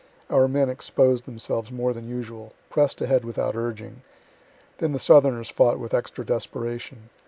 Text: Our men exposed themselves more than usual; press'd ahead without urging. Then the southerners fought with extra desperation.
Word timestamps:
Our 0.31 0.47
men 0.47 0.67
exposed 0.67 1.25
themselves 1.25 1.71
more 1.71 1.93
than 1.93 2.09
usual; 2.09 2.53
press'd 2.71 3.03
ahead 3.03 3.23
without 3.23 3.53
urging. 3.55 4.01
Then 4.79 4.93
the 4.93 4.97
southerners 4.99 5.51
fought 5.51 5.77
with 5.77 5.93
extra 5.93 6.25
desperation. 6.25 7.11